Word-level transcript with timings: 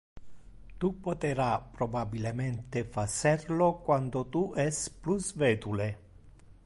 Tu 0.79 0.89
potera 1.07 1.49
probabilemente 1.75 2.83
facer 2.95 3.45
lo 3.61 3.69
quando 3.85 4.25
tu 4.37 4.43
es 4.67 4.83
plus 4.89 5.33
vetule. 5.45 5.95